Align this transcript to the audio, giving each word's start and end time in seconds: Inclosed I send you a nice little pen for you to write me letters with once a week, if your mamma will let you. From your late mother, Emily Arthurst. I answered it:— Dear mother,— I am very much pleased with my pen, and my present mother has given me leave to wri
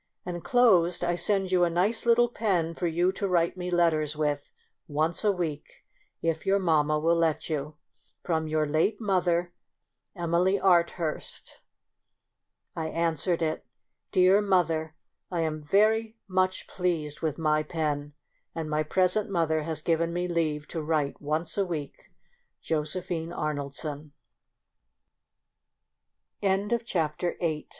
Inclosed 0.25 1.03
I 1.03 1.13
send 1.13 1.51
you 1.51 1.63
a 1.63 1.69
nice 1.69 2.07
little 2.07 2.27
pen 2.27 2.73
for 2.73 2.87
you 2.87 3.11
to 3.11 3.27
write 3.27 3.55
me 3.55 3.69
letters 3.69 4.15
with 4.15 4.51
once 4.87 5.23
a 5.23 5.31
week, 5.31 5.85
if 6.23 6.43
your 6.43 6.57
mamma 6.57 6.97
will 6.99 7.15
let 7.15 7.51
you. 7.51 7.75
From 8.23 8.47
your 8.47 8.65
late 8.65 8.99
mother, 8.99 9.53
Emily 10.15 10.59
Arthurst. 10.59 11.59
I 12.75 12.87
answered 12.87 13.43
it:— 13.43 13.63
Dear 14.11 14.41
mother,— 14.41 14.95
I 15.31 15.41
am 15.41 15.61
very 15.61 16.17
much 16.27 16.65
pleased 16.65 17.21
with 17.21 17.37
my 17.37 17.61
pen, 17.61 18.13
and 18.55 18.71
my 18.71 18.81
present 18.81 19.29
mother 19.29 19.61
has 19.61 19.81
given 19.83 20.11
me 20.13 20.27
leave 20.27 20.67
to 20.69 20.79
wri 20.83 21.13